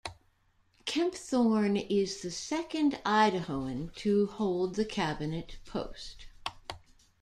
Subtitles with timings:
[0.87, 6.25] Kempthorne is the second Idahoan to hold the Cabinet post.